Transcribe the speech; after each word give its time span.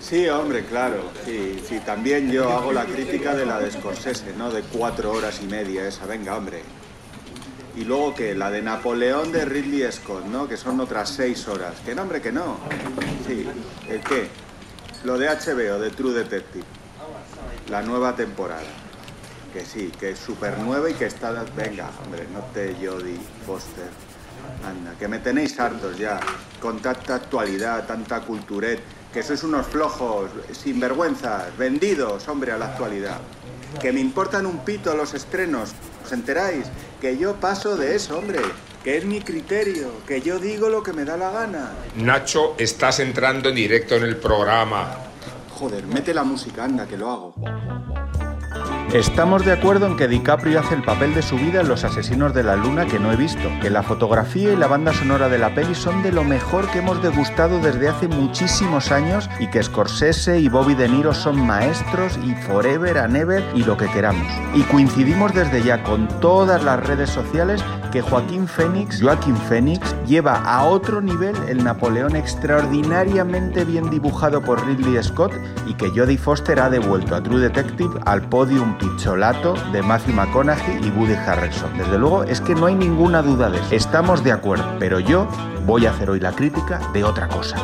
Sí, 0.00 0.28
hombre, 0.28 0.64
claro. 0.64 1.10
Sí, 1.24 1.80
también 1.86 2.30
yo 2.30 2.50
hago 2.50 2.72
la 2.72 2.84
crítica 2.84 3.34
de 3.34 3.46
la 3.46 3.60
de 3.60 3.70
Scorsese, 3.70 4.34
¿no? 4.36 4.50
De 4.50 4.62
cuatro 4.62 5.12
horas 5.12 5.40
y 5.42 5.46
media 5.46 5.86
esa, 5.86 6.06
venga, 6.06 6.36
hombre. 6.36 6.62
Y 7.76 7.84
luego 7.84 8.14
que 8.14 8.34
la 8.34 8.50
de 8.50 8.60
Napoleón 8.60 9.32
de 9.32 9.44
Ridley 9.44 9.90
Scott, 9.90 10.26
¿no? 10.26 10.48
Que 10.48 10.56
son 10.56 10.80
otras 10.80 11.08
seis 11.08 11.48
horas. 11.48 11.76
Que 11.84 11.94
no, 11.94 12.02
hombre, 12.02 12.20
que 12.20 12.32
no. 12.32 12.58
Sí, 13.26 13.46
¿el 13.88 14.00
qué? 14.00 14.28
Lo 15.04 15.16
de 15.16 15.28
HBO, 15.28 15.78
de 15.78 15.90
True 15.90 16.12
Detective. 16.12 16.64
La 17.70 17.80
nueva 17.80 18.14
temporada. 18.14 18.62
Que 19.52 19.64
sí, 19.64 19.90
que 19.98 20.10
es 20.10 20.18
súper 20.18 20.58
nueva 20.58 20.90
y 20.90 20.94
que 20.94 21.06
está... 21.06 21.32
Venga, 21.56 21.90
hombre, 22.04 22.26
no 22.32 22.40
te 22.52 22.74
Jodie 22.74 23.18
Foster. 23.46 23.88
Anda, 24.64 24.92
que 24.98 25.08
me 25.08 25.18
tenéis 25.18 25.58
hartos 25.58 25.98
ya. 25.98 26.20
Con 26.60 26.80
tanta 26.80 27.16
actualidad, 27.16 27.86
tanta 27.86 28.20
culturet. 28.20 28.80
Que 29.12 29.22
sois 29.22 29.42
unos 29.42 29.66
flojos, 29.66 30.30
sinvergüenzas, 30.52 31.56
vendidos, 31.58 32.26
hombre, 32.28 32.52
a 32.52 32.58
la 32.58 32.66
actualidad. 32.66 33.18
Que 33.80 33.92
me 33.92 34.00
importan 34.00 34.46
un 34.46 34.58
pito 34.58 34.94
los 34.94 35.14
estrenos. 35.14 35.72
¿Os 36.04 36.12
enteráis? 36.12 36.66
Que 37.00 37.18
yo 37.18 37.34
paso 37.34 37.76
de 37.76 37.94
eso, 37.94 38.18
hombre. 38.18 38.40
Que 38.82 38.96
es 38.98 39.04
mi 39.04 39.20
criterio. 39.20 39.90
Que 40.06 40.20
yo 40.20 40.38
digo 40.38 40.68
lo 40.68 40.82
que 40.82 40.92
me 40.92 41.04
da 41.04 41.16
la 41.16 41.30
gana. 41.30 41.72
Nacho, 41.96 42.54
estás 42.58 43.00
entrando 43.00 43.50
en 43.50 43.56
directo 43.56 43.96
en 43.96 44.04
el 44.04 44.16
programa. 44.16 44.96
Joder, 45.50 45.86
mete 45.86 46.14
la 46.14 46.24
música, 46.24 46.64
anda, 46.64 46.86
que 46.86 46.96
lo 46.96 47.10
hago. 47.10 47.34
Estamos 48.92 49.46
de 49.46 49.52
acuerdo 49.52 49.86
en 49.86 49.96
que 49.96 50.06
DiCaprio 50.06 50.60
hace 50.60 50.74
el 50.74 50.82
papel 50.82 51.14
de 51.14 51.22
su 51.22 51.36
vida 51.36 51.62
en 51.62 51.68
Los 51.68 51.82
Asesinos 51.82 52.34
de 52.34 52.42
la 52.42 52.56
Luna 52.56 52.84
que 52.84 52.98
no 52.98 53.10
he 53.10 53.16
visto, 53.16 53.48
que 53.62 53.70
la 53.70 53.82
fotografía 53.82 54.52
y 54.52 54.56
la 54.56 54.66
banda 54.66 54.92
sonora 54.92 55.30
de 55.30 55.38
la 55.38 55.54
peli 55.54 55.74
son 55.74 56.02
de 56.02 56.12
lo 56.12 56.24
mejor 56.24 56.70
que 56.70 56.80
hemos 56.80 57.02
degustado 57.02 57.58
desde 57.58 57.88
hace 57.88 58.06
muchísimos 58.06 58.92
años 58.92 59.30
y 59.40 59.46
que 59.46 59.62
Scorsese 59.62 60.40
y 60.40 60.50
Bobby 60.50 60.74
De 60.74 60.90
Niro 60.90 61.14
son 61.14 61.40
maestros 61.40 62.18
y 62.22 62.34
forever 62.34 62.98
and 62.98 63.16
ever 63.16 63.42
y 63.54 63.64
lo 63.64 63.78
que 63.78 63.86
queramos. 63.86 64.26
Y 64.54 64.60
coincidimos 64.64 65.32
desde 65.32 65.62
ya 65.62 65.82
con 65.82 66.06
todas 66.20 66.62
las 66.62 66.78
redes 66.86 67.08
sociales 67.08 67.64
que 67.92 68.02
Joaquín 68.02 68.46
Phoenix, 68.46 69.00
Joaquín 69.00 69.36
Phoenix, 69.36 69.94
lleva 70.06 70.36
a 70.42 70.64
otro 70.64 71.00
nivel 71.00 71.36
el 71.48 71.64
Napoleón 71.64 72.14
extraordinariamente 72.14 73.64
bien 73.64 73.88
dibujado 73.88 74.42
por 74.42 74.66
Ridley 74.66 75.02
Scott 75.02 75.32
y 75.66 75.72
que 75.74 75.88
Jodie 75.88 76.18
Foster 76.18 76.60
ha 76.60 76.68
devuelto 76.68 77.14
a 77.14 77.22
True 77.22 77.40
Detective 77.40 77.98
al 78.04 78.22
podium 78.28 78.76
picholato 78.82 79.54
de 79.70 79.80
Matthew 79.80 80.14
McConaughey 80.14 80.80
y 80.84 80.90
Woody 80.90 81.14
Harrelson. 81.14 81.78
Desde 81.78 81.98
luego 81.98 82.24
es 82.24 82.40
que 82.40 82.54
no 82.54 82.66
hay 82.66 82.74
ninguna 82.74 83.22
duda 83.22 83.48
de 83.48 83.58
eso. 83.58 83.74
Estamos 83.74 84.24
de 84.24 84.32
acuerdo, 84.32 84.76
pero 84.80 84.98
yo 84.98 85.28
voy 85.64 85.86
a 85.86 85.92
hacer 85.92 86.10
hoy 86.10 86.18
la 86.18 86.32
crítica 86.32 86.80
de 86.92 87.04
otra 87.04 87.28
cosa. 87.28 87.56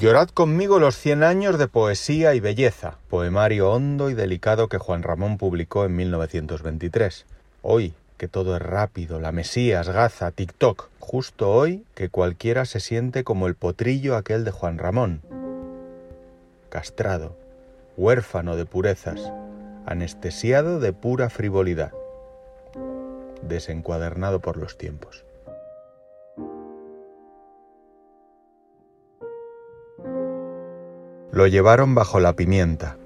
Llorad 0.00 0.30
conmigo 0.30 0.78
los 0.78 0.96
100 0.96 1.22
años 1.22 1.58
de 1.58 1.68
poesía 1.68 2.34
y 2.34 2.40
belleza, 2.40 2.96
poemario 3.10 3.70
hondo 3.70 4.08
y 4.08 4.14
delicado 4.14 4.68
que 4.68 4.78
Juan 4.78 5.02
Ramón 5.02 5.36
publicó 5.36 5.84
en 5.84 5.94
1923. 5.94 7.26
Hoy, 7.60 7.92
que 8.16 8.26
todo 8.26 8.56
es 8.56 8.62
rápido, 8.62 9.20
la 9.20 9.30
Mesías, 9.30 9.90
Gaza, 9.90 10.30
TikTok, 10.30 10.88
justo 11.00 11.50
hoy 11.50 11.84
que 11.94 12.08
cualquiera 12.08 12.64
se 12.64 12.80
siente 12.80 13.24
como 13.24 13.46
el 13.46 13.54
potrillo 13.54 14.16
aquel 14.16 14.44
de 14.44 14.50
Juan 14.50 14.78
Ramón. 14.78 15.20
Castrado, 16.70 17.36
huérfano 17.96 18.56
de 18.56 18.64
purezas, 18.64 19.20
anestesiado 19.86 20.80
de 20.80 20.92
pura 20.92 21.30
frivolidad, 21.30 21.92
desencuadernado 23.42 24.40
por 24.40 24.56
los 24.56 24.78
tiempos. 24.78 25.24
Lo 31.32 31.46
llevaron 31.46 31.94
bajo 31.94 32.20
la 32.20 32.34
pimienta. 32.34 32.98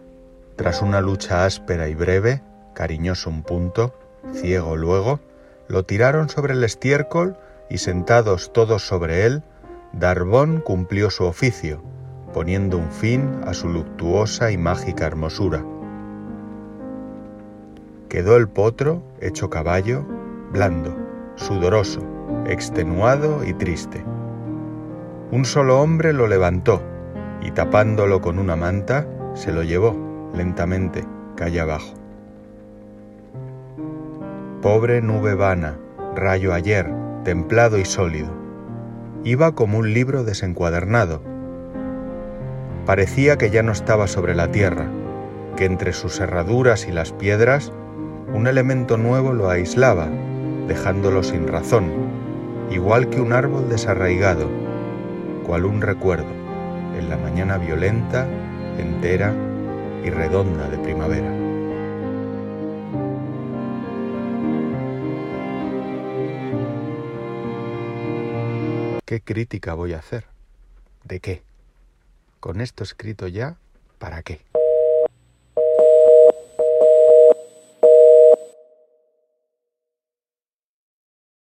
Tras 0.56 0.82
una 0.82 1.00
lucha 1.00 1.44
áspera 1.44 1.88
y 1.88 1.94
breve, 1.94 2.42
cariñoso 2.74 3.30
un 3.30 3.42
punto, 3.42 3.94
ciego 4.32 4.76
luego, 4.76 5.20
lo 5.68 5.84
tiraron 5.84 6.28
sobre 6.28 6.54
el 6.54 6.64
estiércol 6.64 7.36
y 7.70 7.78
sentados 7.78 8.52
todos 8.52 8.86
sobre 8.86 9.26
él, 9.26 9.42
Darbón 9.92 10.60
cumplió 10.60 11.10
su 11.10 11.24
oficio, 11.24 11.82
poniendo 12.34 12.78
un 12.78 12.90
fin 12.90 13.40
a 13.46 13.54
su 13.54 13.68
luctuosa 13.68 14.50
y 14.50 14.58
mágica 14.58 15.06
hermosura. 15.06 15.64
Quedó 18.08 18.36
el 18.36 18.48
potro, 18.48 19.02
hecho 19.20 19.50
caballo, 19.50 20.04
blando, 20.52 20.96
sudoroso, 21.34 22.00
extenuado 22.46 23.44
y 23.44 23.52
triste. 23.52 24.04
Un 25.32 25.44
solo 25.44 25.80
hombre 25.80 26.12
lo 26.12 26.28
levantó 26.28 26.82
y 27.42 27.50
tapándolo 27.50 28.20
con 28.20 28.38
una 28.38 28.54
manta, 28.54 29.06
se 29.34 29.52
lo 29.52 29.62
llevó 29.62 30.30
lentamente 30.34 31.04
calle 31.36 31.60
abajo. 31.60 31.94
Pobre 34.62 35.02
nube 35.02 35.34
vana, 35.34 35.78
rayo 36.14 36.52
ayer, 36.54 36.90
templado 37.24 37.78
y 37.78 37.84
sólido. 37.84 38.30
Iba 39.24 39.52
como 39.52 39.78
un 39.78 39.92
libro 39.92 40.24
desencuadernado. 40.24 41.22
Parecía 42.86 43.36
que 43.36 43.50
ya 43.50 43.62
no 43.62 43.72
estaba 43.72 44.06
sobre 44.06 44.34
la 44.34 44.50
tierra, 44.50 44.86
que 45.56 45.64
entre 45.64 45.92
sus 45.92 46.20
herraduras 46.20 46.86
y 46.88 46.92
las 46.92 47.12
piedras 47.12 47.72
un 48.32 48.46
elemento 48.46 48.96
nuevo 48.96 49.32
lo 49.32 49.48
aislaba, 49.48 50.08
dejándolo 50.66 51.22
sin 51.22 51.46
razón, 51.46 51.90
igual 52.70 53.08
que 53.08 53.20
un 53.20 53.32
árbol 53.32 53.68
desarraigado, 53.68 54.48
cual 55.46 55.64
un 55.64 55.80
recuerdo, 55.80 56.30
en 56.98 57.08
la 57.08 57.16
mañana 57.16 57.58
violenta, 57.58 58.26
entera 58.78 59.32
y 60.04 60.10
redonda 60.10 60.68
de 60.68 60.78
primavera. 60.78 61.32
¿Qué 69.04 69.20
crítica 69.20 69.74
voy 69.74 69.92
a 69.92 69.98
hacer? 69.98 70.24
¿De 71.04 71.20
qué? 71.20 71.42
Con 72.40 72.60
esto 72.60 72.82
escrito 72.82 73.28
ya, 73.28 73.56
¿para 73.98 74.22
qué? 74.22 74.40